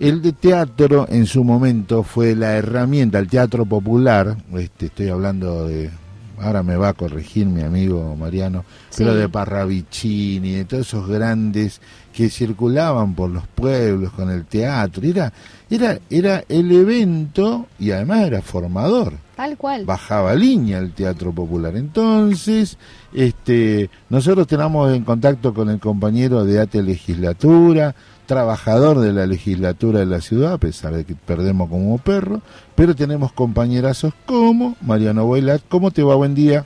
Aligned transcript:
El 0.00 0.22
de 0.22 0.32
teatro 0.32 1.06
en 1.10 1.26
su 1.26 1.44
momento 1.44 2.02
fue 2.02 2.34
la 2.34 2.56
herramienta, 2.56 3.18
el 3.18 3.28
teatro 3.28 3.66
popular, 3.66 4.34
este, 4.54 4.86
estoy 4.86 5.10
hablando 5.10 5.68
de, 5.68 5.90
ahora 6.38 6.62
me 6.62 6.76
va 6.76 6.88
a 6.88 6.92
corregir 6.94 7.46
mi 7.46 7.60
amigo 7.60 8.16
Mariano, 8.16 8.64
pero 8.96 9.14
de 9.14 9.28
Parravicini, 9.28 10.52
de 10.52 10.64
todos 10.64 10.86
esos 10.86 11.06
grandes 11.06 11.82
que 12.14 12.30
circulaban 12.30 13.14
por 13.14 13.28
los 13.28 13.46
pueblos 13.46 14.10
con 14.12 14.30
el 14.30 14.46
teatro. 14.46 15.06
Era, 15.06 15.34
era, 15.70 15.98
era 16.10 16.44
el 16.48 16.72
evento 16.72 17.66
y 17.78 17.92
además 17.92 18.26
era 18.26 18.42
formador. 18.42 19.14
Tal 19.36 19.56
cual. 19.56 19.86
Bajaba 19.86 20.34
línea 20.34 20.78
el 20.78 20.92
teatro 20.92 21.32
popular. 21.32 21.76
Entonces, 21.76 22.76
este, 23.14 23.88
nosotros 24.10 24.46
tenemos 24.46 24.92
en 24.92 25.04
contacto 25.04 25.54
con 25.54 25.70
el 25.70 25.78
compañero 25.80 26.44
de 26.44 26.60
ATE 26.60 26.82
Legislatura, 26.82 27.94
trabajador 28.26 29.00
de 29.00 29.12
la 29.12 29.26
legislatura 29.26 30.00
de 30.00 30.06
la 30.06 30.20
ciudad, 30.20 30.52
a 30.54 30.58
pesar 30.58 30.94
de 30.94 31.04
que 31.04 31.14
perdemos 31.14 31.68
como 31.68 31.98
perro, 31.98 32.42
pero 32.74 32.94
tenemos 32.94 33.32
compañerazos 33.32 34.12
como 34.26 34.76
Mariano 34.82 35.24
Boilat. 35.24 35.62
¿Cómo 35.68 35.90
te 35.90 36.02
va? 36.02 36.14
Buen 36.16 36.34
día. 36.34 36.64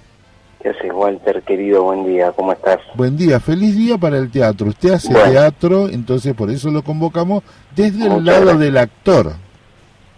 ¿Qué 0.65 0.71
haces, 0.71 0.93
Walter, 0.95 1.43
querido? 1.43 1.83
Buen 1.83 2.07
día, 2.07 2.33
¿cómo 2.33 2.51
estás? 2.51 2.79
Buen 2.95 3.19
día, 3.19 3.39
feliz 3.39 3.77
día 3.77 3.99
para 3.99 4.17
el 4.17 4.31
teatro. 4.31 4.69
Usted 4.69 4.93
hace 4.93 5.13
teatro, 5.13 5.91
entonces 5.91 6.33
por 6.33 6.49
eso 6.49 6.71
lo 6.71 6.83
convocamos 6.83 7.43
desde 7.77 8.07
el 8.07 8.25
lado 8.25 8.57
del 8.57 8.79
actor. 8.79 9.35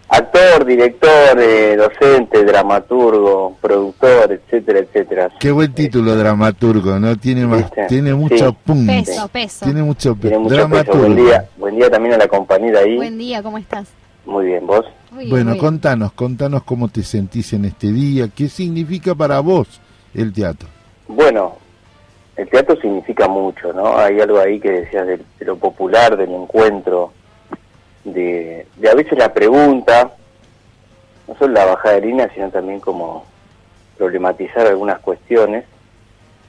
Actor, 0.07 0.65
director, 0.65 1.37
eh, 1.37 1.75
docente, 1.75 2.45
dramaturgo, 2.45 3.57
productor, 3.59 4.31
etcétera, 4.31 4.79
etcétera. 4.79 5.29
Qué 5.37 5.51
buen 5.51 5.73
título, 5.73 6.15
dramaturgo, 6.15 6.97
¿no? 6.97 7.17
Tiene 7.17 7.45
más, 7.45 7.69
tiene 7.89 8.13
mucho 8.13 8.53
punto. 8.53 8.89
Peso, 8.89 9.27
peso. 9.27 9.65
Tiene 9.65 9.83
mucho, 9.83 10.15
peso. 10.15 10.39
Buen 10.39 11.15
día, 11.17 11.45
buen 11.57 11.75
día 11.75 11.89
también 11.89 12.13
a 12.13 12.19
la 12.19 12.27
compañera 12.29 12.79
ahí. 12.79 12.95
Buen 12.95 13.17
día, 13.17 13.43
¿cómo 13.43 13.57
estás? 13.57 13.89
Muy 14.25 14.45
bien, 14.45 14.65
¿vos? 14.65 14.85
bueno, 15.29 15.57
contanos, 15.57 16.13
contanos 16.13 16.63
cómo 16.63 16.87
te 16.87 17.03
sentís 17.03 17.51
en 17.51 17.65
este 17.65 17.91
día, 17.91 18.29
qué 18.33 18.47
significa 18.47 19.13
para 19.13 19.41
vos 19.41 19.81
el 20.13 20.33
teatro? 20.33 20.67
Bueno, 21.07 21.57
el 22.37 22.47
teatro 22.49 22.79
significa 22.79 23.27
mucho, 23.27 23.73
¿no? 23.73 23.97
Hay 23.97 24.19
algo 24.21 24.39
ahí 24.39 24.59
que 24.59 24.71
decías 24.71 25.07
de, 25.07 25.19
lo 25.39 25.57
popular, 25.57 26.15
del 26.15 26.31
encuentro, 26.31 27.11
de, 28.03 28.67
a 28.89 28.95
veces 28.95 29.17
la 29.17 29.33
pregunta, 29.33 30.13
no 31.27 31.35
solo 31.35 31.53
la 31.53 31.65
bajada 31.65 31.95
de 31.95 32.01
línea, 32.01 32.29
sino 32.33 32.49
también 32.51 32.79
como 32.79 33.25
problematizar 33.97 34.67
algunas 34.67 34.99
cuestiones. 34.99 35.65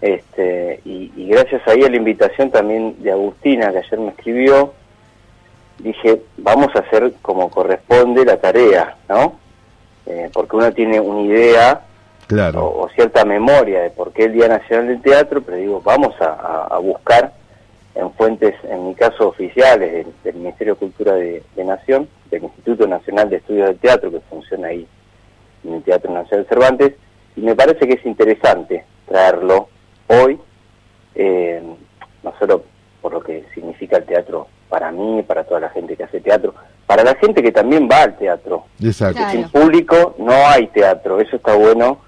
Este, 0.01 0.81
y, 0.85 1.11
gracias 1.29 1.67
ahí 1.67 1.83
a 1.83 1.89
la 1.89 1.97
invitación 1.97 2.51
también 2.51 3.03
de 3.03 3.11
Agustina, 3.11 3.73
que 3.73 3.79
ayer 3.79 3.99
me 3.99 4.11
escribió, 4.11 4.75
dije, 5.79 6.23
vamos 6.37 6.69
a 6.77 6.81
hacer 6.81 7.15
como 7.23 7.51
corresponde 7.51 8.27
la 8.27 8.37
tarea, 8.37 8.97
¿no? 9.09 9.39
Eh, 10.07 10.31
porque 10.33 10.57
uno 10.57 10.73
tiene 10.73 11.01
una 11.01 11.23
idea 11.23 11.88
o, 12.31 12.89
cierta 12.95 13.25
memoria 13.25 13.81
de 13.81 13.91
por 13.91 14.13
qué 14.13 14.25
el 14.25 14.33
Día 14.35 14.49
Nacional 14.49 14.89
del 14.89 15.03
Teatro, 15.03 15.43
pero 15.43 15.57
digo, 15.57 15.81
vamos 15.83 16.15
a, 16.21 16.79
buscar 16.79 17.33
en 17.95 18.13
fuentes, 18.13 18.55
en 18.65 18.89
mi 18.89 18.95
caso 18.95 19.29
oficiales, 19.29 20.07
del, 20.23 20.35
Ministerio 20.35 20.75
de 20.75 20.79
Cultura 20.79 21.15
de, 21.15 21.43
Nación, 21.57 22.09
del 22.31 22.45
Instituto 22.45 22.87
Nacional 22.87 23.31
de 23.31 23.37
Estudios 23.37 23.69
del 23.69 23.79
Teatro, 23.79 24.11
que 24.11 24.21
funciona 24.21 24.69
ahí 24.69 24.87
en 25.65 25.75
el 25.75 25.83
Teatro 25.83 26.13
Nacional 26.13 26.47
Cervantes, 26.49 26.95
y 27.37 27.41
me 27.41 27.55
parece 27.55 27.87
que 27.87 27.95
es 27.95 28.05
interesante 28.07 28.85
traerlo 29.07 29.69
hoy, 30.09 30.39
eh, 31.15 31.63
no 32.23 32.35
solo 32.39 32.65
por 33.01 33.13
lo 33.13 33.21
que 33.21 33.45
significa 33.55 33.97
el 33.97 34.05
teatro 34.05 34.49
para 34.69 34.93
mí, 34.93 35.23
para 35.23 35.45
toda 35.45 35.61
la 35.61 35.71
gente 35.71 35.97
que 35.97 36.05
hace 36.05 36.21
teatro, 36.21 36.55
para 36.87 37.03
la 37.03 37.15
gente 37.15 37.43
que 37.43 37.53
también 37.53 37.89
va 37.91 38.03
al 38.03 38.17
teatro. 38.19 38.65
Exacto. 38.83 39.21
Sin 39.31 39.49
público 39.49 40.15
no 40.19 40.33
hay 40.47 40.67
teatro, 40.69 41.21
eso 41.21 41.37
está 41.37 41.55
bueno 41.55 42.08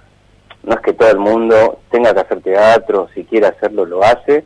no 0.63 0.75
es 0.75 0.81
que 0.81 0.93
todo 0.93 1.11
el 1.11 1.19
mundo 1.19 1.81
tenga 1.91 2.13
que 2.13 2.21
hacer 2.21 2.41
teatro, 2.43 3.09
si 3.15 3.25
quiere 3.25 3.47
hacerlo 3.47 3.85
lo 3.85 4.03
hace, 4.05 4.45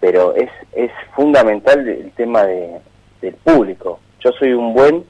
pero 0.00 0.34
es, 0.34 0.50
es 0.72 0.90
fundamental 1.14 1.86
el 1.86 2.10
tema 2.12 2.44
de, 2.44 2.78
del 3.20 3.34
público. 3.34 4.00
Yo 4.24 4.30
soy 4.38 4.52
un 4.52 4.74
buen 4.74 5.04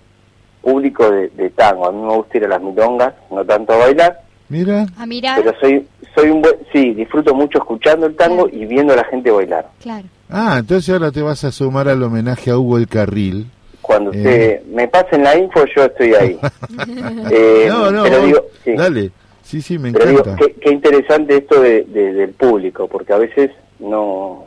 público 0.62 1.10
de, 1.10 1.50
tango, 1.50 1.86
a 1.86 1.92
mí 1.92 2.00
me 2.02 2.14
gusta 2.14 2.38
ir 2.38 2.44
a 2.44 2.48
las 2.48 2.62
milongas, 2.62 3.14
no 3.30 3.44
tanto 3.44 3.72
a 3.72 3.78
bailar. 3.78 4.20
Mira. 4.48 4.86
A 4.96 5.06
mirar. 5.06 5.40
Pero 5.42 5.58
soy, 5.60 5.86
soy 6.14 6.30
un 6.30 6.42
buen, 6.42 6.54
sí, 6.72 6.94
disfruto 6.94 7.34
mucho 7.34 7.58
escuchando 7.58 8.06
el 8.06 8.16
tango 8.16 8.48
y 8.50 8.64
viendo 8.64 8.94
a 8.94 8.96
la 8.96 9.04
gente 9.04 9.30
bailar. 9.30 9.68
Claro. 9.82 10.06
Ah, 10.30 10.56
entonces 10.58 10.92
ahora 10.92 11.10
te 11.10 11.22
vas 11.22 11.44
a 11.44 11.52
sumar 11.52 11.88
al 11.88 12.02
homenaje 12.02 12.50
a 12.50 12.58
Hugo 12.58 12.78
el 12.78 12.88
Carril. 12.88 13.46
Cuando 13.80 14.10
eh. 14.12 14.62
me 14.70 14.86
pasen 14.88 15.22
la 15.22 15.38
info, 15.38 15.64
yo 15.74 15.84
estoy 15.84 16.14
ahí. 16.14 16.38
eh, 17.30 17.66
no, 17.68 17.90
no, 17.90 18.02
pero 18.02 18.22
digo, 18.22 18.44
dale. 18.76 19.10
Sí, 19.48 19.62
sí, 19.62 19.78
me 19.78 19.88
encanta. 19.88 20.36
qué, 20.60 20.70
interesante 20.70 21.38
esto 21.38 21.58
de, 21.62 21.84
del 21.84 22.34
público, 22.34 22.86
porque 22.86 23.14
a 23.14 23.16
veces 23.16 23.50
no, 23.78 24.44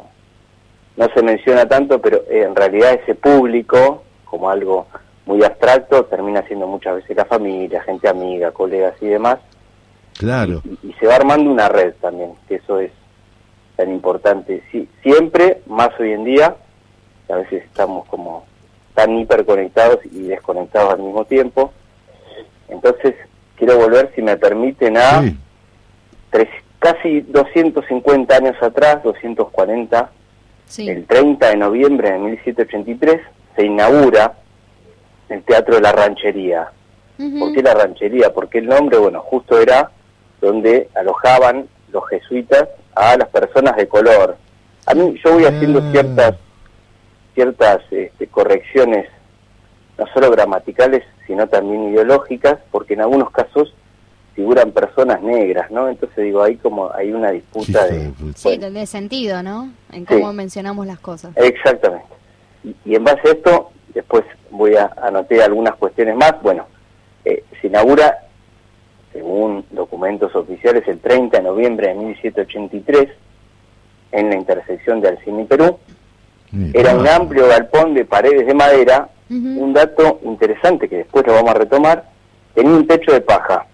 no 0.96 1.10
se 1.16 1.24
menciona 1.24 1.68
tanto, 1.68 2.00
pero 2.00 2.24
en 2.30 2.56
realidad 2.56 2.94
ese 2.94 3.16
público, 3.16 4.04
como 4.26 4.52
algo 4.52 4.86
muy 5.26 5.44
abstracto, 5.44 6.06
termina 6.06 6.44
siendo 6.44 6.68
muchas 6.68 6.98
veces 6.98 7.18
la 7.18 7.26
familia, 7.26 7.82
gente 7.82 8.08
amiga, 8.08 8.52
colegas 8.52 8.94
y 9.02 9.08
demás. 9.08 9.40
Claro. 10.20 10.62
Y, 10.84 10.94
se 10.94 11.08
va 11.08 11.16
armando 11.16 11.50
una 11.50 11.68
red 11.68 11.96
también, 12.00 12.34
que 12.48 12.58
eso 12.58 12.80
es 12.80 12.92
tan 13.78 13.92
importante. 13.92 14.62
Sí, 14.72 14.88
siempre, 15.02 15.64
más 15.66 15.90
hoy 16.00 16.12
en 16.12 16.26
día, 16.26 16.56
a 17.28 17.36
veces 17.38 17.64
estamos 17.64 18.08
como 18.08 18.46
tan 18.94 19.18
hiperconectados 19.18 19.98
y 20.06 20.28
desconectados 20.28 20.94
al 20.94 21.00
mismo 21.00 21.26
tiempo. 21.26 21.74
Entonces, 22.70 23.16
quiero 23.62 23.78
volver, 23.78 24.12
si 24.16 24.24
me 24.24 24.38
permiten, 24.38 24.98
a 24.98 25.22
casi 26.80 27.22
250 27.22 28.36
años 28.36 28.56
atrás, 28.60 29.04
240, 29.04 30.10
el 30.80 31.06
30 31.06 31.48
de 31.48 31.58
noviembre 31.58 32.12
de 32.12 32.18
1783, 32.18 33.22
se 33.56 33.64
inaugura 33.64 34.34
el 35.30 35.44
Teatro 35.44 35.76
de 35.76 35.82
la 35.82 35.92
Ranchería. 35.92 36.72
¿Por 37.18 37.54
qué 37.54 37.62
la 37.62 37.76
ranchería? 37.76 38.34
Porque 38.34 38.58
el 38.58 38.66
nombre, 38.66 38.98
bueno, 38.98 39.20
justo 39.20 39.60
era 39.60 39.92
donde 40.42 40.90
alojaban 40.96 41.68
los 41.92 42.10
jesuitas 42.10 42.68
a 42.96 43.16
las 43.16 43.30
personas 43.30 43.76
de 43.76 43.88
color. 43.88 44.38
A 44.88 44.96
mí 44.96 45.22
yo 45.24 45.34
voy 45.34 45.46
haciendo 45.46 45.84
ah. 45.84 45.92
ciertas 45.92 46.36
ciertas 47.36 47.84
este, 47.92 48.26
correcciones 48.26 49.08
no 50.02 50.08
solo 50.14 50.32
gramaticales, 50.32 51.04
sino 51.28 51.48
también 51.48 51.90
ideológicas, 51.90 52.58
porque 52.72 52.96
en 52.96 53.02
algunos 53.02 53.30
casos 53.30 53.72
figuran 54.34 54.72
personas 54.72 55.22
negras, 55.22 55.70
¿no? 55.70 55.90
Entonces 55.90 56.24
digo, 56.24 56.42
ahí 56.42 56.56
como 56.56 56.92
hay 56.92 57.12
una 57.12 57.30
disputa 57.30 57.86
de... 57.86 58.12
Sí, 58.36 58.58
de 58.58 58.86
sentido, 58.88 59.44
¿no? 59.44 59.72
En 59.92 60.06
cómo 60.06 60.34
mencionamos 60.34 60.88
las 60.88 61.00
cosas. 61.00 61.38
Exactamente. 61.38 62.08
Y, 62.64 62.96
en 62.96 63.04
base 63.04 63.28
a 63.28 63.32
esto, 63.32 63.72
después 63.94 64.24
voy 64.50 64.76
a 64.76 64.92
anotar 65.04 65.42
algunas 65.42 65.76
cuestiones 65.76 66.16
más. 66.16 66.42
Bueno, 66.42 66.66
eh, 67.24 67.44
se 67.62 67.68
inaugura, 67.68 68.28
según 69.14 69.66
documentos 69.70 70.36
oficiales, 70.36 70.88
el 70.88 71.00
30 71.00 71.38
de 71.38 71.44
noviembre 71.44 71.90
de 71.90 71.94
1783, 71.94 73.10
en 74.14 74.30
la 74.30 74.36
intersección 74.36 75.00
de 75.00 75.10
Alcina 75.10 75.42
y 75.44 75.46
Perú. 75.46 75.78
Era 76.74 76.96
un 76.98 77.08
amplio 77.08 77.48
galpón 77.48 77.94
de 77.94 78.04
paredes 78.04 78.48
de 78.48 78.54
madera 78.54 79.08
un 79.32 79.74
dato 79.74 80.20
interesante 80.24 80.90
que 80.90 80.98
después 80.98 81.26
lo 81.26 81.34
vamos 81.34 81.52
a 81.52 81.60
retomar, 81.60 82.10
tenía 82.54 82.72
un 82.72 82.86
techo 82.86 83.14
de 83.14 83.22
paja, 83.22 83.66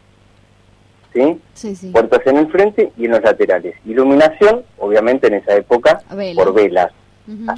¿sí? 1.13 1.91
Puertas 1.91 2.21
en 2.27 2.37
el 2.37 2.51
frente 2.51 2.91
y 2.95 3.05
en 3.05 3.11
los 3.11 3.23
laterales. 3.23 3.75
Iluminación, 3.85 4.63
obviamente 4.77 5.27
en 5.27 5.35
esa 5.35 5.55
época, 5.55 6.01
por 6.35 6.53
velas. 6.53 6.91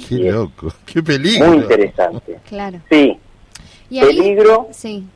Qué 0.08 0.32
loco, 0.32 0.72
qué 0.86 1.02
peligro. 1.02 1.46
Muy 1.46 1.58
interesante. 1.58 2.38
Claro. 2.48 2.80
Sí. 2.90 3.18
peligro. 3.88 4.68
Sí. 4.72 5.06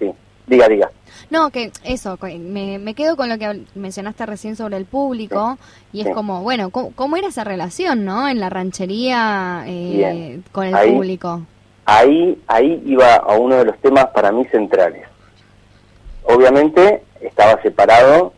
Diga, 0.46 0.68
diga. 0.68 0.90
No, 1.30 1.50
que 1.50 1.72
eso, 1.84 2.18
me, 2.20 2.78
me, 2.78 2.94
quedo 2.94 3.16
con 3.16 3.30
lo 3.30 3.38
que 3.38 3.62
mencionaste 3.74 4.26
recién 4.26 4.56
sobre 4.56 4.76
el 4.76 4.84
público 4.84 5.58
y 5.92 6.02
es 6.02 6.14
como, 6.14 6.42
bueno, 6.42 6.68
¿cómo, 6.70 7.16
era 7.16 7.28
esa 7.28 7.44
relación, 7.44 8.04
no? 8.04 8.28
En 8.28 8.40
la 8.40 8.50
ranchería 8.50 9.64
eh, 9.66 10.40
con 10.52 10.66
el 10.66 10.92
público 10.92 11.46
ahí, 11.84 12.42
ahí 12.46 12.82
iba 12.86 13.14
a 13.14 13.34
uno 13.36 13.56
de 13.56 13.64
los 13.66 13.78
temas 13.78 14.06
para 14.06 14.32
mí 14.32 14.44
centrales. 14.46 15.06
Obviamente 16.24 17.02
estaba 17.20 17.60
separado 17.62 18.32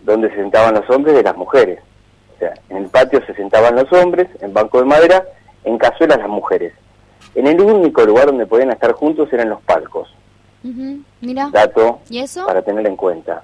donde 0.00 0.30
se 0.30 0.36
sentaban 0.36 0.74
los 0.74 0.88
hombres 0.90 1.14
de 1.14 1.22
las 1.22 1.36
mujeres. 1.36 1.80
O 2.36 2.38
sea, 2.38 2.54
en 2.68 2.78
el 2.78 2.86
patio 2.86 3.24
se 3.26 3.34
sentaban 3.34 3.76
los 3.76 3.92
hombres, 3.92 4.28
en 4.40 4.52
banco 4.52 4.78
de 4.78 4.84
madera, 4.84 5.24
en 5.64 5.78
cazuelas 5.78 6.18
las 6.18 6.28
mujeres. 6.28 6.72
En 7.34 7.46
el 7.46 7.60
único 7.60 8.04
lugar 8.04 8.26
donde 8.26 8.46
podían 8.46 8.70
estar 8.70 8.92
juntos 8.92 9.32
eran 9.32 9.48
los 9.48 9.60
palcos. 9.62 10.08
Mira. 11.20 11.50
Dato 11.52 12.00
¿Y 12.08 12.20
eso? 12.20 12.46
para 12.46 12.62
tener 12.62 12.86
en 12.86 12.96
cuenta. 12.96 13.42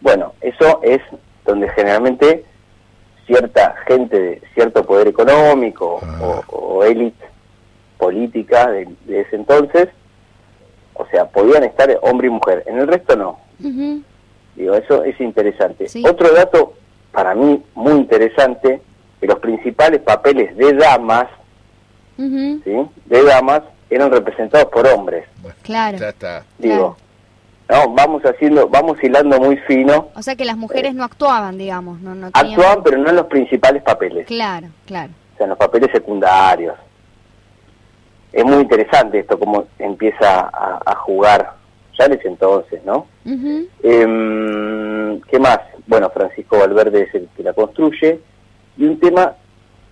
Bueno, 0.00 0.32
eso 0.40 0.80
es 0.82 1.00
donde 1.44 1.68
generalmente 1.70 2.44
cierta 3.26 3.76
gente 3.86 4.18
de 4.18 4.42
cierto 4.54 4.84
poder 4.84 5.06
económico 5.06 6.00
o, 6.20 6.34
ah. 6.34 6.42
o 6.48 6.84
élite 6.84 7.31
política 8.02 8.68
de, 8.68 8.88
ese 9.06 9.36
entonces 9.36 9.88
o 10.94 11.06
sea, 11.06 11.24
podían 11.26 11.62
estar 11.62 11.88
hombre 12.02 12.26
y 12.26 12.30
mujer, 12.30 12.64
en 12.66 12.80
el 12.80 12.88
resto 12.88 13.14
no. 13.16 13.38
Digo, 14.56 14.74
eso 14.74 15.04
es 15.04 15.18
interesante. 15.20 15.86
Otro 16.04 16.34
dato 16.34 16.74
para 17.12 17.34
mí 17.36 17.62
muy 17.74 17.92
interesante, 17.92 18.82
que 19.20 19.26
los 19.26 19.38
principales 19.38 20.00
papeles 20.00 20.54
de 20.56 20.74
damas, 20.74 21.28
¿sí? 22.16 22.88
de 23.06 23.24
damas, 23.24 23.62
eran 23.88 24.10
representados 24.10 24.66
por 24.66 24.86
hombres. 24.88 25.24
claro. 25.62 25.98
Digo, 26.58 26.96
no, 27.70 27.88
vamos 27.94 28.22
haciendo, 28.24 28.68
vamos 28.68 28.98
hilando 29.02 29.38
muy 29.40 29.56
fino. 29.58 30.08
O 30.16 30.22
sea 30.22 30.34
que 30.34 30.44
las 30.44 30.56
mujeres 30.56 30.94
no 30.94 31.04
actuaban, 31.04 31.56
digamos, 31.56 32.00
no, 32.00 32.14
no 32.16 32.26
Actuaban, 32.34 32.82
pero 32.82 32.98
no 32.98 33.08
en 33.10 33.16
los 33.16 33.26
principales 33.26 33.82
papeles. 33.82 34.26
Claro, 34.26 34.68
claro. 34.86 35.12
O 35.34 35.36
sea, 35.36 35.44
en 35.44 35.50
los 35.50 35.58
papeles 35.58 35.90
secundarios. 35.92 36.76
Es 38.32 38.44
muy 38.44 38.62
interesante 38.62 39.20
esto, 39.20 39.38
cómo 39.38 39.66
empieza 39.78 40.50
a, 40.52 40.94
jugar 40.96 41.54
ya 41.98 42.06
en 42.06 42.12
ese 42.12 42.28
entonces, 42.28 42.82
¿no? 42.84 43.06
Em, 43.82 45.20
¿Qué 45.22 45.38
más? 45.38 45.58
Bueno, 45.86 46.08
Francisco 46.10 46.58
Valverde 46.58 47.02
es 47.02 47.14
el 47.14 47.28
que 47.36 47.42
la 47.42 47.52
construye. 47.52 48.20
Y 48.78 48.84
un 48.84 48.98
tema 48.98 49.34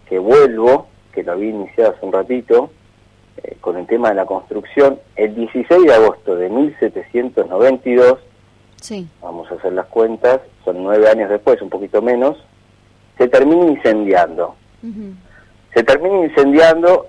que 0.09 0.19
vuelvo, 0.19 0.87
que 1.13 1.23
lo 1.23 1.33
había 1.33 1.51
iniciado 1.51 1.91
hace 1.91 2.07
un 2.07 2.13
ratito, 2.13 2.71
eh, 3.43 3.57
con 3.61 3.77
el 3.77 3.87
tema 3.87 4.09
de 4.11 4.17
la 4.17 4.27
construcción, 4.27 4.99
el 5.17 5.35
16 5.35 5.85
de 5.85 5.95
agosto 5.95 6.37
de 6.37 6.49
1792, 6.49 8.19
sí. 8.81 9.09
vamos 9.23 9.51
a 9.51 9.55
hacer 9.55 9.73
las 9.73 9.87
cuentas, 9.87 10.41
son 10.65 10.83
nueve 10.83 11.09
años 11.09 11.31
después, 11.31 11.61
un 11.63 11.71
poquito 11.71 12.03
menos, 12.03 12.37
se 13.19 13.29
termina 13.29 13.67
incendiando. 13.67 14.57
Se 15.75 15.83
termina 15.85 16.25
incendiando, 16.25 17.07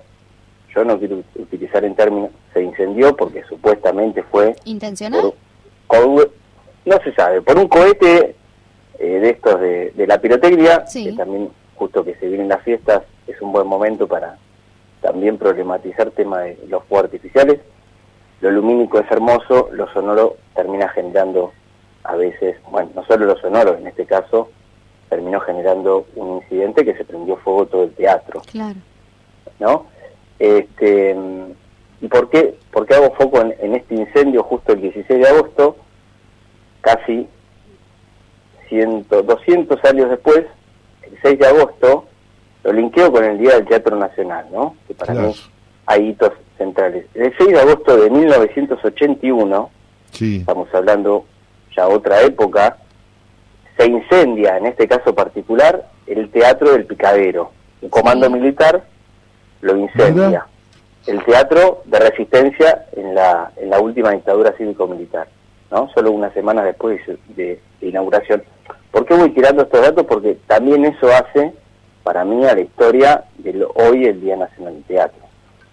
yo 0.74 0.84
no 0.84 0.98
quiero 0.98 1.22
utilizar 1.36 1.84
en 1.84 1.94
términos, 1.94 2.30
se 2.52 2.62
incendió 2.62 3.16
porque 3.16 3.42
supuestamente 3.44 4.22
fue... 4.22 4.56
¿Intencional? 4.64 5.34
no 6.84 6.98
se 7.04 7.12
sabe, 7.14 7.42
por 7.42 7.58
un 7.58 7.68
cohete 7.68 8.34
eh, 8.98 9.06
de 9.20 9.30
estos 9.30 9.60
de, 9.60 10.06
la 10.06 10.18
pirotecnia, 10.18 10.84
que 10.92 11.12
también 11.12 11.50
justo 11.76 12.04
que 12.04 12.14
se 12.16 12.28
vienen 12.28 12.48
las 12.48 12.62
fiestas 12.62 13.02
es 13.26 13.40
un 13.40 13.52
buen 13.52 13.66
momento 13.66 14.08
para 14.08 14.36
también 15.00 15.38
problematizar 15.38 16.10
tema 16.10 16.40
de 16.40 16.58
los 16.68 16.84
fuegos 16.84 17.06
artificiales. 17.06 17.60
Lo 18.40 18.50
lumínico 18.50 18.98
es 18.98 19.10
hermoso, 19.10 19.68
lo 19.72 19.92
sonoro 19.92 20.36
termina 20.54 20.88
generando 20.88 21.52
a 22.04 22.16
veces, 22.16 22.56
bueno, 22.70 22.90
no 22.94 23.04
solo 23.04 23.26
lo 23.26 23.36
sonoro, 23.38 23.76
en 23.76 23.86
este 23.86 24.06
caso 24.06 24.50
terminó 25.08 25.40
generando 25.40 26.06
un 26.16 26.36
incidente 26.36 26.84
que 26.84 26.96
se 26.96 27.04
prendió 27.04 27.36
fuego 27.36 27.66
todo 27.66 27.84
el 27.84 27.92
teatro. 27.92 28.40
Claro. 28.50 28.78
¿No? 29.58 29.86
Este, 30.42 31.16
¿Y 32.00 32.08
por 32.08 32.28
qué, 32.28 32.56
por 32.72 32.84
qué 32.84 32.96
hago 32.96 33.14
foco 33.14 33.40
en, 33.40 33.76
este 33.76 33.94
incendio 33.94 34.42
justo 34.42 34.72
el 34.72 34.80
16 34.80 35.20
de 35.20 35.28
agosto? 35.28 35.76
Casi 36.80 37.28
100, 38.68 39.06
200 39.08 39.84
años 39.84 40.10
después, 40.10 40.44
el 41.02 41.16
6 41.22 41.38
de 41.38 41.46
agosto, 41.46 42.06
lo 42.64 42.72
linkeo 42.72 43.12
con 43.12 43.22
el 43.22 43.38
Día 43.38 43.54
del 43.54 43.66
Teatro 43.66 43.96
Nacional, 43.96 44.46
¿no? 44.50 44.74
Que 44.88 44.94
para 44.94 45.14
mí 45.14 45.32
hay 45.86 46.08
hitos 46.08 46.32
centrales. 46.58 47.06
El 47.14 47.32
6 47.38 47.50
de 47.50 47.60
agosto 47.60 47.96
de 47.96 48.10
1981, 48.10 49.70
sí. 50.10 50.38
estamos 50.38 50.74
hablando 50.74 51.24
ya 51.76 51.86
otra 51.86 52.20
época, 52.22 52.78
se 53.76 53.86
incendia, 53.86 54.56
en 54.56 54.66
este 54.66 54.88
caso 54.88 55.14
particular, 55.14 55.88
el 56.08 56.28
Teatro 56.32 56.72
del 56.72 56.84
Picadero. 56.84 57.52
Un 57.80 57.90
comando 57.90 58.28
militar 58.28 58.90
lo 59.62 59.76
incendia. 59.76 60.46
El 61.06 61.24
teatro 61.24 61.82
de 61.86 61.98
resistencia 61.98 62.86
en 62.92 63.14
la, 63.14 63.50
en 63.56 63.70
la 63.70 63.80
última 63.80 64.12
dictadura 64.12 64.52
cívico-militar, 64.56 65.26
¿no? 65.70 65.90
Solo 65.94 66.12
una 66.12 66.32
semana 66.32 66.62
después 66.62 67.00
de, 67.06 67.58
de 67.80 67.88
inauguración. 67.88 68.42
¿Por 68.92 69.06
qué 69.06 69.14
voy 69.14 69.30
tirando 69.30 69.62
estos 69.62 69.80
datos? 69.80 70.06
Porque 70.06 70.36
también 70.46 70.84
eso 70.84 71.08
hace 71.08 71.52
para 72.02 72.24
mí 72.24 72.44
a 72.44 72.54
la 72.54 72.60
historia 72.60 73.24
de 73.38 73.66
hoy, 73.74 74.04
el 74.04 74.20
Día 74.20 74.36
Nacional 74.36 74.74
del 74.74 74.84
Teatro. 74.84 75.22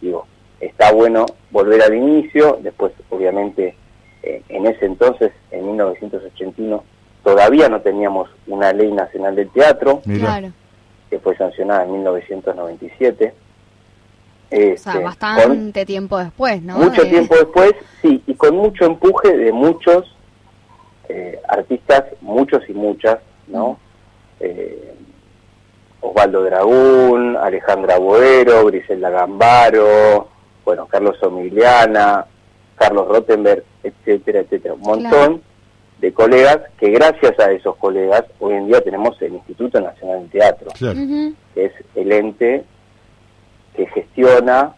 Digo, 0.01 0.25
está 0.59 0.91
bueno 0.93 1.25
volver 1.51 1.81
al 1.81 1.93
inicio, 1.93 2.57
después 2.61 2.93
obviamente 3.09 3.75
eh, 4.23 4.43
en 4.49 4.65
ese 4.67 4.85
entonces, 4.85 5.31
en 5.51 5.65
1981, 5.65 6.83
todavía 7.23 7.69
no 7.69 7.81
teníamos 7.81 8.29
una 8.47 8.71
ley 8.73 8.91
nacional 8.91 9.35
del 9.35 9.49
teatro, 9.49 10.01
que 11.09 11.19
fue 11.19 11.35
sancionada 11.37 11.83
en 11.83 11.93
1997. 11.93 13.33
O 14.51 14.77
sea, 14.77 14.93
este, 14.93 15.03
bastante 15.03 15.85
tiempo 15.85 16.17
después, 16.17 16.61
¿no? 16.61 16.77
Mucho 16.77 17.03
tiempo 17.03 17.35
después, 17.35 17.73
sí, 18.01 18.23
y 18.25 18.33
con 18.33 18.55
mucho 18.55 18.85
empuje 18.85 19.35
de 19.37 19.51
muchos 19.51 20.15
eh, 21.07 21.39
artistas, 21.47 22.05
muchos 22.21 22.67
y 22.67 22.73
muchas, 22.73 23.19
¿no? 23.47 23.77
Eh, 24.39 24.95
Osvaldo 26.01 26.43
Dragún, 26.43 27.35
Alejandra 27.37 27.97
Boero, 27.97 28.65
Griselda 28.65 29.09
Gambaro, 29.09 30.29
bueno, 30.63 30.87
Carlos 30.87 31.21
Omiliana, 31.21 32.25
Carlos 32.75 33.07
Rottenberg, 33.07 33.63
etcétera, 33.83 34.39
etcétera. 34.39 34.75
Un 34.75 34.81
montón 34.81 35.41
de 35.99 36.13
colegas 36.13 36.59
que 36.79 36.89
gracias 36.91 37.37
a 37.39 37.51
esos 37.51 37.75
colegas 37.75 38.23
hoy 38.39 38.53
en 38.53 38.67
día 38.67 38.81
tenemos 38.81 39.21
el 39.21 39.33
Instituto 39.33 39.81
Nacional 39.81 40.23
de 40.23 40.39
Teatro, 40.39 40.71
que 41.53 41.65
es 41.65 41.73
el 41.95 42.11
ente 42.11 42.63
que 43.79 43.87
gestiona 43.87 44.75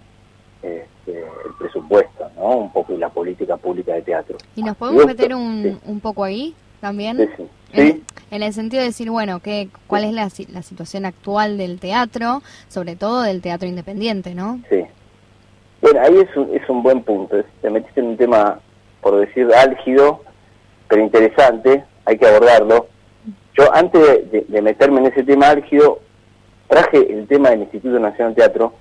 este, 0.62 1.20
el 1.20 1.54
presupuesto, 1.58 2.30
¿no? 2.36 2.58
Un 2.58 2.72
poco 2.72 2.94
y 2.94 2.98
la 2.98 3.10
política 3.10 3.58
pública 3.58 3.94
de 3.94 4.04
teatro. 4.04 4.38
¿Y 4.56 4.62
nos 4.62 4.78
podemos 4.78 5.06
meter 5.08 5.34
un, 5.34 5.80
un 5.86 6.00
poco 6.00 6.24
ahí 6.24 6.54
también? 6.80 7.18
Sí, 7.18 7.28
sí. 7.36 7.50
¿Sí? 7.74 8.04
En, 8.30 8.44
el 8.44 8.54
sentido 8.54 8.82
de 8.82 8.90
decir, 8.90 9.10
bueno, 9.10 9.40
¿qué, 9.40 9.70
¿cuál 9.88 10.04
es 10.04 10.14
la, 10.14 10.30
la 10.54 10.62
situación 10.62 11.06
actual 11.06 11.58
del 11.58 11.80
teatro, 11.80 12.44
sobre 12.68 12.96
todo 12.96 13.24
del 13.24 13.42
teatro 13.42 13.68
independiente, 13.68 14.36
no? 14.36 14.62
Sí. 14.70 14.84
Bueno, 15.82 16.00
ahí 16.02 16.18
es 16.20 16.38
un, 16.38 16.56
es 16.56 16.70
un 16.70 16.84
buen 16.84 17.02
punto. 17.02 17.44
te 17.62 17.70
metiste 17.72 18.02
en 18.02 18.08
un 18.08 18.18
tema, 18.18 18.60
por 19.02 19.20
decir, 19.20 19.48
álgido, 19.56 20.22
pero 20.88 21.02
interesante, 21.02 21.86
hay 22.06 22.18
que 22.20 22.28
abordarlo. 22.28 22.88
Yo, 23.58 23.74
antes 23.74 24.32
de, 24.32 24.62
meterme 24.62 25.00
en 25.00 25.08
ese 25.08 25.24
tema 25.24 25.50
álgido, 25.50 26.00
traje 26.68 27.12
el 27.12 27.28
tema 27.28 27.50
del 27.50 27.62
Instituto 27.62 28.00
Nacional 28.00 28.36
de 28.36 28.42
Teatro, 28.42 28.74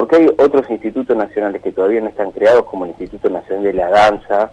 porque 0.00 0.16
hay 0.16 0.28
otros 0.38 0.70
institutos 0.70 1.14
nacionales 1.14 1.60
que 1.60 1.72
todavía 1.72 2.00
no 2.00 2.08
están 2.08 2.30
creados, 2.30 2.64
como 2.64 2.86
el 2.86 2.92
Instituto 2.92 3.28
Nacional 3.28 3.64
de 3.64 3.74
la 3.74 3.90
Danza, 3.90 4.50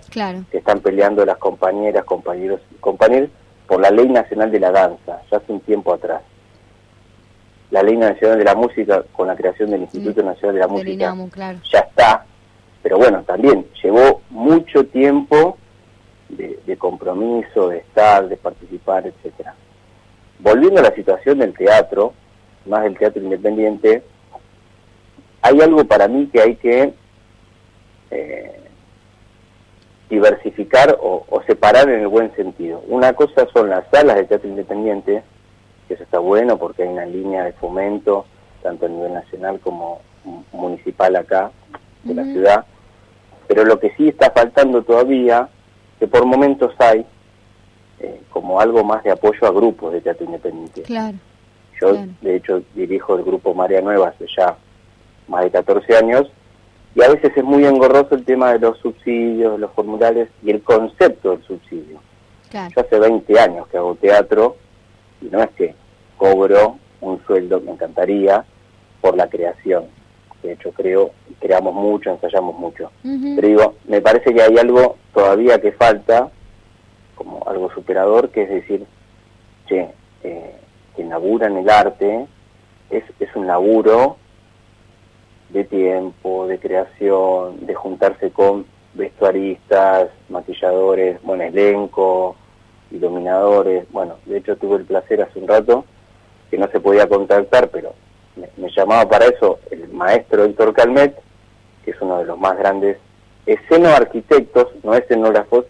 que 0.51 0.57
están 0.57 0.81
peleando 0.81 1.25
las 1.25 1.38
compañeras, 1.38 2.03
compañeros 2.03 2.60
y 2.69 2.75
compañeros, 2.81 3.29
por 3.65 3.79
la 3.79 3.89
Ley 3.89 4.10
Nacional 4.10 4.51
de 4.51 4.60
la 4.60 4.72
Danza, 4.72 5.22
ya 5.31 5.38
hace 5.38 5.53
un 5.53 5.62
tiempo 5.62 5.93
atrás. 5.93 6.22
La 7.72 7.81
Ley 7.81 7.95
Nacional 7.95 8.39
de 8.39 8.43
la 8.43 8.55
Música, 8.55 9.05
con 9.13 9.27
la 9.27 9.38
creación 9.38 9.72
del 9.72 9.83
Instituto 9.83 10.22
Nacional 10.22 10.55
de 10.55 10.60
la 10.60 10.67
Música, 10.67 11.15
ya 11.72 11.79
está. 11.79 12.25
Pero 12.83 12.98
bueno, 12.98 13.24
también 13.24 13.67
llevó 13.81 14.19
mucho 14.29 14.86
tiempo 14.88 15.57
de, 16.27 16.75
compromiso, 16.77 17.69
de 17.69 17.77
estar, 17.77 18.27
de 18.27 18.36
participar, 18.36 19.07
etcétera. 19.07 19.55
Volviendo 20.39 20.81
a 20.81 20.83
la 20.83 20.93
situación 20.93 21.39
del 21.39 21.53
teatro, 21.53 22.13
más 22.65 22.83
del 22.83 22.98
teatro 22.98 23.24
independiente, 23.24 24.03
hay 25.41 25.62
algo 25.62 25.86
para 25.86 26.08
mí 26.08 26.27
que 26.27 26.41
hay 26.41 26.56
que 26.56 26.94
eh, 28.12 28.62
diversificar 30.10 30.98
o, 31.01 31.25
separar 31.46 31.89
en 31.89 32.01
el 32.01 32.08
buen 32.08 32.36
sentido. 32.36 32.84
Una 32.88 33.13
cosa 33.13 33.48
son 33.53 33.70
las 33.70 33.86
salas 33.89 34.17
de 34.17 34.25
teatro 34.25 34.50
independiente, 34.50 35.24
que 35.88 35.94
eso 35.94 36.03
está 36.03 36.20
bueno 36.20 36.58
porque 36.58 36.84
hay 36.84 36.89
una 36.89 37.06
línea 37.06 37.44
de 37.46 37.53
fomento, 37.53 38.25
tanto 38.62 38.86
a 38.86 38.89
nivel 38.89 39.13
nacional 39.13 39.60
como 39.62 40.01
municipal 40.51 41.15
acá, 41.15 41.51
de 42.03 42.13
la 42.13 42.24
ciudad, 42.24 42.65
pero 43.48 43.63
lo 43.63 43.79
que 43.79 43.94
sí 43.96 44.10
está 44.10 44.32
faltando 44.32 44.82
todavía, 44.84 45.48
que 46.00 46.08
por 46.08 46.25
momentos 46.25 46.74
hay, 46.79 47.06
eh, 48.00 48.22
como 48.29 48.60
algo 48.60 48.84
más 48.84 49.03
de 49.03 49.12
apoyo 49.12 49.48
a 49.48 49.51
grupos 49.51 49.94
de 49.94 50.01
teatro 50.01 50.25
independiente. 50.25 50.82
Claro. 50.84 51.17
Yo, 51.79 51.94
de 52.22 52.36
hecho, 52.36 52.62
dirijo 52.75 53.15
el 53.15 53.24
grupo 53.24 53.53
María 53.53 53.82
Nueva 53.82 54.10
hace 54.10 54.25
ya 54.36 54.58
más 55.27 55.43
de 55.43 55.51
14 55.51 55.98
años, 55.98 56.31
y 56.96 57.03
a 57.03 57.10
veces 57.10 57.31
es 57.36 57.43
muy 57.43 57.65
engorroso 57.65 58.15
el 58.15 58.25
tema 58.25 58.53
de 58.53 58.60
los 58.60 58.77
subsidios, 58.79 59.60
los 59.60 59.72
formularios 59.74 60.29
y 60.43 60.50
el 60.50 60.63
concepto 60.63 61.31
del 61.31 61.43
subsidio. 61.43 62.00
Yo 62.51 62.81
hace 62.81 62.98
20 62.98 63.39
años 63.39 63.67
que 63.67 63.77
hago 63.77 63.96
teatro 63.96 64.55
y 65.22 65.25
no 65.25 65.43
es 65.43 65.50
que 65.51 65.75
cobro 66.17 66.77
un 67.01 67.24
sueldo, 67.25 67.62
me 67.62 67.72
encantaría, 67.72 68.43
por 69.01 69.15
la 69.15 69.29
creación. 69.29 69.86
De 70.41 70.53
hecho, 70.53 70.72
creo, 70.72 71.12
creamos 71.39 71.74
mucho, 71.74 72.10
ensayamos 72.10 72.57
mucho. 72.57 72.91
Pero 73.03 73.48
digo, 73.48 73.75
me 73.86 74.01
parece 74.01 74.34
que 74.34 74.41
hay 74.41 74.57
algo 74.57 74.98
todavía 75.13 75.60
que 75.62 75.72
falta, 75.74 76.29
como 77.15 77.48
algo 77.48 77.72
superador, 77.74 78.29
que 78.29 78.43
es 78.43 78.50
decir, 78.50 78.86
che, 79.67 79.89
eh, 80.24 80.55
que 80.96 81.03
laburan 81.03 81.57
el 81.57 81.69
arte, 81.69 82.25
es, 82.89 83.03
es 83.19 83.36
un 83.36 83.46
laburo 83.46 84.17
de 85.50 85.63
tiempo, 85.63 86.48
de 86.48 86.60
creación, 86.60 87.66
de 87.66 87.74
juntarse 87.74 88.32
con 88.32 88.66
vestuaristas, 88.94 90.10
maquilladores, 90.30 91.22
buen 91.24 91.42
elenco, 91.42 92.36
iluminadores. 92.92 93.86
Bueno, 93.92 94.18
de 94.25 94.38
hecho 94.38 94.56
tuve 94.58 94.77
el 94.77 94.86
placer 94.86 95.22
hace 95.22 95.39
un 95.39 95.48
rato 95.48 95.86
que 96.50 96.58
no 96.58 96.68
se 96.70 96.80
podía 96.80 97.08
contactar, 97.08 97.70
pero 97.70 97.94
me, 98.36 98.70
llamaba 98.72 99.08
para 99.08 99.25
eso 99.25 99.60
el 99.72 99.88
maestro 99.89 100.44
Héctor 100.44 100.74
Calmet, 100.74 101.16
que 101.84 101.92
es 101.92 102.01
uno 102.01 102.20
de 102.20 102.25
los 102.25 102.38
más 102.38 102.58
grandes 102.58 102.98
escenoarquitectos, 103.46 104.68
no 104.84 104.94
escenógrafos, 104.94 105.66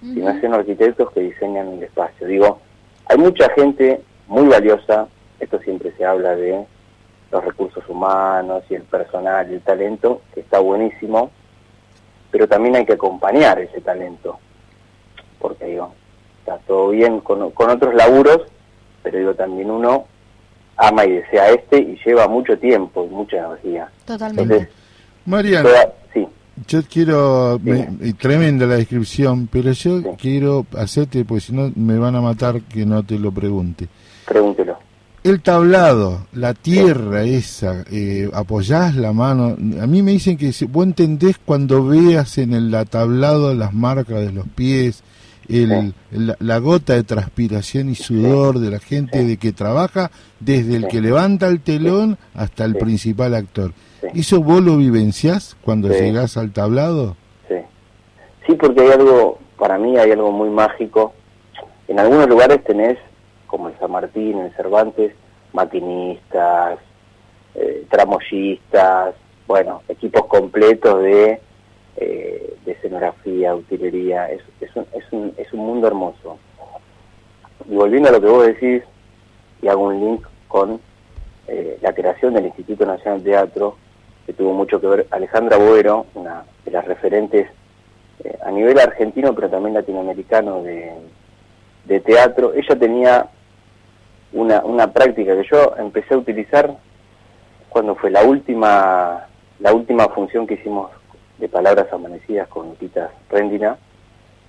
sino 0.00 0.30
escenoarquitectos 0.30 1.10
que 1.12 1.20
diseñan 1.20 1.68
el 1.68 1.82
espacio. 1.84 2.26
Digo, 2.26 2.60
hay 3.06 3.18
mucha 3.18 3.48
gente 3.54 4.00
muy 4.26 4.48
valiosa, 4.48 5.06
esto 5.38 5.58
siempre 5.60 5.92
se 5.96 6.04
habla 6.04 6.34
de 6.34 6.64
los 7.32 7.44
recursos 7.44 7.82
humanos 7.88 8.62
y 8.68 8.74
el 8.74 8.82
personal 8.82 9.50
y 9.50 9.54
el 9.54 9.62
talento, 9.62 10.20
que 10.34 10.40
está 10.40 10.58
buenísimo, 10.58 11.30
pero 12.30 12.46
también 12.46 12.76
hay 12.76 12.84
que 12.84 12.92
acompañar 12.92 13.58
ese 13.58 13.80
talento, 13.80 14.38
porque 15.38 15.64
digo, 15.64 15.92
está 16.40 16.58
todo 16.58 16.90
bien 16.90 17.20
con, 17.20 17.50
con 17.52 17.70
otros 17.70 17.94
laburos, 17.94 18.42
pero 19.02 19.18
digo, 19.18 19.34
también 19.34 19.70
uno 19.70 20.06
ama 20.76 21.06
y 21.06 21.12
desea 21.12 21.50
este 21.50 21.78
y 21.78 21.98
lleva 22.04 22.28
mucho 22.28 22.58
tiempo 22.58 23.04
y 23.04 23.08
mucha 23.08 23.38
energía. 23.38 23.90
Totalmente. 24.04 24.68
Mariano, 25.24 25.68
sí. 26.12 26.26
yo 26.66 26.80
quiero, 26.82 27.58
tremenda 28.18 28.66
la 28.66 28.76
descripción, 28.76 29.48
pero 29.50 29.72
yo 29.72 30.02
quiero 30.18 30.66
hacerte, 30.76 31.24
porque 31.24 31.40
si 31.40 31.52
no 31.54 31.72
me 31.76 31.98
van 31.98 32.14
a 32.16 32.20
matar 32.20 32.60
que 32.62 32.84
no 32.84 33.02
te 33.04 33.18
lo 33.18 33.32
pregunte. 33.32 33.88
Pregúntelo. 34.26 34.91
El 35.24 35.40
tablado, 35.40 36.26
la 36.32 36.52
tierra 36.52 37.22
esa, 37.22 37.84
eh, 37.92 38.28
apoyás 38.32 38.96
la 38.96 39.12
mano. 39.12 39.56
A 39.80 39.86
mí 39.86 40.02
me 40.02 40.10
dicen 40.10 40.36
que 40.36 40.52
vos 40.68 40.84
entendés 40.84 41.38
cuando 41.38 41.86
veas 41.86 42.38
en 42.38 42.52
el 42.52 42.74
tablado 42.90 43.54
las 43.54 43.72
marcas 43.72 44.18
de 44.20 44.32
los 44.32 44.48
pies, 44.48 45.04
el, 45.48 45.94
la, 46.10 46.58
gota 46.58 46.94
de 46.94 47.04
transpiración 47.04 47.88
y 47.88 47.94
sudor 47.94 48.58
de 48.58 48.70
la 48.70 48.80
gente 48.80 49.24
de 49.24 49.36
que 49.36 49.52
trabaja 49.52 50.10
desde 50.40 50.76
el 50.76 50.88
que 50.88 51.00
levanta 51.00 51.46
el 51.46 51.60
telón 51.60 52.18
hasta 52.34 52.64
el 52.64 52.74
principal 52.74 53.34
actor. 53.36 53.72
¿Eso 54.14 54.42
vos 54.42 54.60
lo 54.60 54.76
vivenciás 54.76 55.56
cuando 55.62 55.88
llegás 55.88 56.36
al 56.36 56.50
tablado? 56.52 57.16
Sí. 57.48 57.54
Sí, 58.46 58.54
porque 58.54 58.80
hay 58.80 58.90
algo, 58.90 59.38
para 59.56 59.78
mí 59.78 59.96
hay 59.96 60.10
algo 60.10 60.32
muy 60.32 60.50
mágico. 60.50 61.12
En 61.86 62.00
algunos 62.00 62.28
lugares 62.28 62.64
tenés, 62.64 62.98
como 63.52 63.68
en 63.68 63.78
San 63.78 63.90
Martín, 63.90 64.38
en 64.38 64.50
Cervantes, 64.54 65.12
maquinistas, 65.52 66.78
eh, 67.54 67.84
tramoyistas, 67.90 69.14
bueno, 69.46 69.82
equipos 69.88 70.24
completos 70.24 71.02
de 71.02 71.38
eh, 71.98 72.56
de 72.64 72.72
escenografía, 72.72 73.54
utilería, 73.54 74.30
es, 74.30 74.40
es, 74.62 74.74
un, 74.74 74.86
es, 74.94 75.04
un, 75.12 75.34
es 75.36 75.52
un 75.52 75.60
mundo 75.60 75.86
hermoso. 75.86 76.38
Y 77.68 77.74
volviendo 77.74 78.08
a 78.08 78.12
lo 78.12 78.20
que 78.22 78.28
vos 78.28 78.46
decís, 78.46 78.82
y 79.60 79.68
hago 79.68 79.88
un 79.88 80.00
link 80.00 80.26
con 80.48 80.80
eh, 81.48 81.76
la 81.82 81.92
creación 81.92 82.32
del 82.32 82.46
Instituto 82.46 82.86
Nacional 82.86 83.22
de 83.22 83.32
Teatro, 83.32 83.76
que 84.24 84.32
tuvo 84.32 84.54
mucho 84.54 84.80
que 84.80 84.86
ver 84.86 85.06
Alejandra 85.10 85.58
Boero, 85.58 86.06
una 86.14 86.44
de 86.64 86.70
las 86.70 86.86
referentes 86.86 87.50
eh, 88.24 88.38
a 88.42 88.50
nivel 88.50 88.78
argentino, 88.78 89.34
pero 89.34 89.50
también 89.50 89.74
latinoamericano 89.74 90.62
de, 90.62 90.92
de 91.84 92.00
teatro. 92.00 92.54
Ella 92.54 92.78
tenía 92.78 93.26
una, 94.32 94.64
una 94.64 94.92
práctica 94.92 95.34
que 95.34 95.48
yo 95.50 95.74
empecé 95.78 96.14
a 96.14 96.18
utilizar 96.18 96.74
cuando 97.68 97.94
fue 97.94 98.10
la 98.10 98.22
última 98.22 99.26
la 99.62 99.72
última 99.72 100.08
función 100.08 100.46
que 100.46 100.54
hicimos 100.54 100.90
de 101.38 101.48
Palabras 101.48 101.86
Amanecidas 101.92 102.48
con 102.48 102.68
Lupita 102.68 103.10
Rendina, 103.30 103.76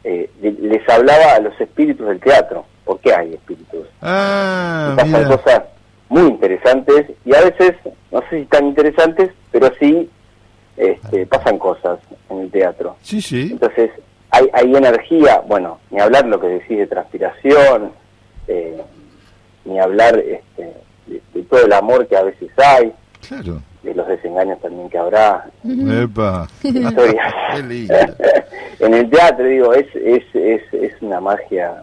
eh, 0.03 0.29
les 0.41 0.89
hablaba 0.89 1.35
a 1.35 1.39
los 1.39 1.59
espíritus 1.61 2.07
del 2.07 2.19
teatro. 2.19 2.65
¿Por 2.83 2.99
qué 2.99 3.13
hay 3.13 3.33
espíritus? 3.33 3.87
Ah, 4.01 4.93
pasan 4.97 5.25
cosas 5.25 5.63
muy 6.09 6.23
interesantes 6.23 7.05
y 7.23 7.33
a 7.33 7.41
veces, 7.41 7.73
no 8.11 8.21
sé 8.29 8.41
si 8.41 8.45
tan 8.45 8.67
interesantes, 8.67 9.31
pero 9.51 9.71
sí 9.79 10.09
este, 10.75 11.25
pasan 11.27 11.57
cosas 11.57 11.99
en 12.29 12.39
el 12.39 12.51
teatro. 12.51 12.97
Sí, 13.01 13.21
sí. 13.21 13.49
Entonces, 13.51 13.91
hay, 14.29 14.49
hay 14.51 14.75
energía, 14.75 15.41
bueno, 15.47 15.79
ni 15.91 16.01
hablar 16.01 16.25
lo 16.25 16.39
que 16.39 16.47
decís 16.47 16.77
de 16.77 16.87
transpiración, 16.87 17.91
eh, 18.47 18.81
ni 19.65 19.79
hablar 19.79 20.17
este, 20.19 20.73
de, 21.07 21.43
todo 21.43 21.65
el 21.65 21.73
amor 21.73 22.07
que 22.07 22.17
a 22.17 22.23
veces 22.23 22.49
hay. 22.57 22.93
Claro 23.27 23.61
de 23.83 23.93
los 23.93 24.07
desengaños 24.07 24.59
también 24.61 24.89
que 24.89 24.97
habrá. 24.97 25.45
Epa. 25.63 26.47
En 28.79 28.93
el 28.93 29.09
teatro, 29.09 29.45
digo, 29.45 29.73
es, 29.73 29.85
es, 29.95 30.23
es, 30.33 30.61
es 30.73 30.91
una 31.01 31.21
magia. 31.21 31.81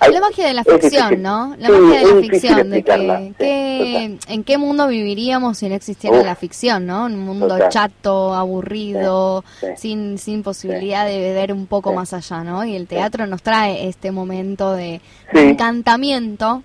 la 0.00 0.20
magia 0.20 0.46
de 0.46 0.54
la 0.54 0.62
ficción, 0.62 1.20
¿no? 1.20 1.56
La 1.58 1.68
magia 1.68 1.98
de 1.98 2.14
la 2.14 2.20
ficción, 2.20 2.70
de 2.70 2.84
que, 2.84 4.18
en 4.28 4.44
qué 4.44 4.58
mundo 4.58 4.86
viviríamos 4.86 5.58
si 5.58 5.68
no 5.68 5.74
existiera 5.74 6.22
la 6.22 6.36
ficción, 6.36 6.86
¿no? 6.86 7.06
Un 7.06 7.18
mundo 7.18 7.58
chato, 7.70 8.34
aburrido, 8.34 9.42
sin 9.76 10.18
sin 10.18 10.44
posibilidad 10.44 11.06
de 11.06 11.32
ver 11.32 11.52
un 11.52 11.66
poco 11.66 11.92
más 11.92 12.12
allá, 12.12 12.44
¿no? 12.44 12.64
Y 12.64 12.76
el 12.76 12.86
teatro 12.86 13.26
nos 13.26 13.42
trae 13.42 13.88
este 13.88 14.12
momento 14.12 14.74
de 14.74 15.00
encantamiento 15.32 16.62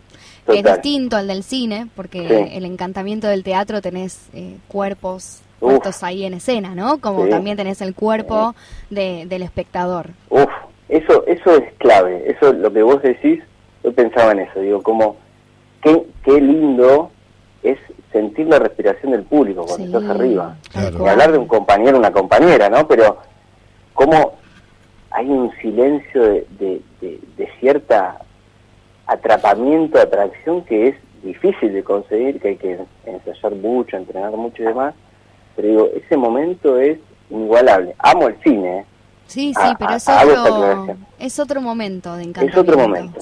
es 0.48 0.64
distinto 0.64 1.18
al 1.18 1.28
del 1.28 1.44
cine, 1.44 1.88
porque 1.96 2.50
el 2.54 2.66
encantamiento 2.66 3.28
del 3.28 3.44
teatro 3.44 3.82
tenés 3.82 4.30
eh, 4.34 4.58
cuerpos 4.68 5.42
puestos 5.60 6.04
ahí 6.04 6.26
en 6.26 6.34
escena, 6.34 6.74
¿no? 6.74 7.00
Como 7.00 7.28
también 7.28 7.56
tenés 7.56 7.82
el 7.82 7.94
cuerpo 7.94 8.56
de, 8.90 9.26
del 9.28 9.44
espectador. 9.44 10.10
Uf, 10.30 10.50
eso, 10.90 11.24
eso 11.28 11.56
es 11.56 11.74
clave, 11.78 12.24
eso 12.32 12.52
lo 12.52 12.74
que 12.74 12.82
vos 12.82 13.02
decís, 13.02 13.42
yo 13.84 13.94
pensaba 13.94 14.32
en 14.32 14.40
eso, 14.40 14.60
digo, 14.60 14.82
como, 14.82 15.18
qué, 15.84 16.04
qué 16.24 16.42
lindo 16.42 17.12
es 17.64 17.78
sentir 18.12 18.48
la 18.48 18.58
respiración 18.60 19.12
del 19.12 19.24
público 19.24 19.66
cuando 19.66 20.00
estás 20.00 20.16
arriba. 20.16 20.58
Y 20.74 21.08
hablar 21.08 21.32
de 21.32 21.38
un 21.38 21.48
compañero, 21.48 21.98
una 21.98 22.12
compañera, 22.12 22.68
¿no? 22.68 22.88
Pero 22.88 23.20
cómo 23.94 24.34
hay 25.12 25.28
un 25.28 25.52
silencio 25.62 26.24
de, 26.24 26.48
de, 26.60 27.20
de 27.38 27.50
cierta 27.60 28.20
atrapamiento, 29.12 30.00
atracción 30.00 30.64
que 30.64 30.90
es 30.90 30.96
difícil 31.24 31.74
de 31.74 31.84
conseguir, 31.84 32.40
que 32.40 32.50
hay 32.50 32.58
que 32.58 32.80
ensayar 33.06 33.56
mucho, 33.56 33.98
entrenar 33.98 34.32
mucho 34.32 34.64
y 34.64 34.66
demás, 34.66 34.96
pero 35.56 35.68
digo, 35.68 35.90
ese 35.96 36.18
momento 36.18 36.78
es 36.78 36.98
inigualable. 37.30 37.96
Amo 38.00 38.28
el 38.28 38.36
cine, 38.44 38.80
¿eh? 38.80 38.86
Sí, 39.28 39.54
sí, 39.54 39.70
pero 39.80 39.94
es, 39.94 40.06
otro, 40.10 40.98
es 41.18 41.40
otro 41.40 41.62
momento 41.62 42.14
de 42.18 42.24
encantamiento. 42.24 42.60
Es 42.60 42.68
otro 42.68 42.78
momento. 42.78 43.20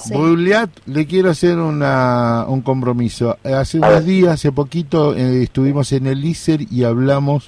le 0.88 1.06
quiero 1.06 1.30
hacer 1.30 1.60
una, 1.60 2.46
un 2.48 2.62
compromiso. 2.62 3.38
Hace 3.44 3.78
unos 3.78 4.04
días, 4.06 4.34
hace 4.34 4.52
poquito, 4.52 5.14
eh, 5.14 5.44
estuvimos 5.44 5.92
en 5.92 6.08
el 6.08 6.26
ISER 6.26 6.62
y 6.72 6.84
hablamos 6.84 7.46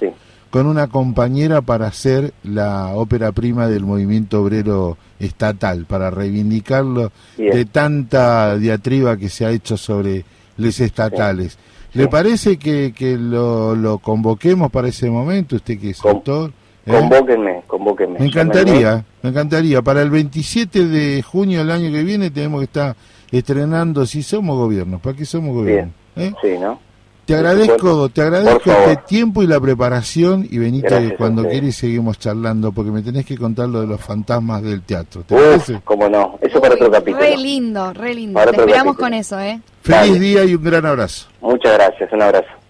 con 0.50 0.66
una 0.66 0.86
compañera 0.86 1.60
para 1.60 1.88
hacer 1.88 2.34
la 2.44 2.94
ópera 2.94 3.32
prima 3.32 3.66
del 3.66 3.84
movimiento 3.84 4.40
obrero 4.40 4.96
estatal, 5.22 5.86
para 5.86 6.10
reivindicarlo 6.10 7.12
de 7.36 7.64
tanta 7.66 8.56
diatriba 8.56 9.16
que 9.16 9.28
se 9.28 9.46
ha 9.46 9.50
hecho 9.50 9.76
sobre 9.76 10.24
les 10.56 10.80
estatales. 10.80 11.58
¿Le 11.94 12.08
parece 12.08 12.56
que, 12.58 12.92
que 12.96 13.16
lo, 13.16 13.74
lo, 13.74 13.98
convoquemos 13.98 14.70
para 14.70 14.88
ese 14.88 15.10
momento, 15.10 15.56
usted 15.56 15.78
que 15.78 15.90
es 15.90 16.04
autor? 16.04 16.52
¿Eh? 16.86 16.90
Convóquenme, 16.90 17.62
convóquenme. 17.66 18.18
Me 18.18 18.26
encantaría, 18.26 19.04
me 19.22 19.30
encantaría. 19.30 19.82
Para 19.82 20.02
el 20.02 20.10
27 20.10 20.86
de 20.86 21.22
junio 21.22 21.58
del 21.58 21.70
año 21.70 21.92
que 21.92 22.02
viene 22.02 22.30
tenemos 22.30 22.60
que 22.60 22.64
estar 22.64 22.96
estrenando 23.30 24.06
Si 24.06 24.22
Somos 24.22 24.56
Gobiernos. 24.56 25.00
¿Para 25.00 25.16
qué 25.16 25.24
somos 25.24 25.54
gobiernos? 25.54 25.94
¿Eh? 26.16 26.32
Sí, 26.42 26.58
¿no? 26.58 26.78
Te 27.24 27.36
agradezco, 27.36 28.08
te 28.08 28.22
agradezco 28.22 28.70
este 28.70 28.96
tiempo 29.06 29.42
y 29.42 29.46
la 29.46 29.60
preparación 29.60 30.46
y 30.50 30.58
venite 30.58 31.14
cuando 31.16 31.48
quieras 31.48 31.76
seguimos 31.76 32.18
charlando 32.18 32.72
porque 32.72 32.90
me 32.90 33.02
tenés 33.02 33.24
que 33.24 33.38
contar 33.38 33.68
lo 33.68 33.80
de 33.80 33.86
los 33.86 34.00
fantasmas 34.00 34.62
del 34.62 34.82
teatro. 34.82 35.22
¿Te 35.22 35.34
parece? 35.34 35.80
Cómo 35.84 36.08
no, 36.08 36.38
eso 36.40 36.60
para 36.60 36.74
otro 36.74 36.90
capítulo. 36.90 37.24
Re 37.24 37.36
lindo, 37.36 37.92
re 37.92 38.14
lindo. 38.14 38.40
Te 38.40 38.50
esperamos 38.50 38.96
con 38.96 39.14
eso, 39.14 39.38
¿eh? 39.38 39.60
Feliz 39.82 40.20
día 40.20 40.44
y 40.44 40.54
un 40.54 40.62
gran 40.64 40.84
abrazo. 40.84 41.28
Muchas 41.40 41.74
gracias, 41.74 42.12
un 42.12 42.22
abrazo. 42.22 42.61